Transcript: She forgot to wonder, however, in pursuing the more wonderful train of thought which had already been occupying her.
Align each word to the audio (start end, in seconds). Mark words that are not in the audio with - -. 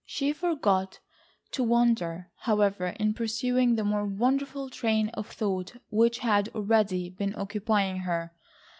She 0.03 0.33
forgot 0.33 0.97
to 1.51 1.63
wonder, 1.63 2.31
however, 2.37 2.87
in 2.99 3.13
pursuing 3.13 3.75
the 3.75 3.83
more 3.83 4.03
wonderful 4.03 4.71
train 4.71 5.09
of 5.09 5.27
thought 5.27 5.73
which 5.91 6.17
had 6.25 6.49
already 6.55 7.11
been 7.11 7.35
occupying 7.35 7.97
her. 7.97 8.33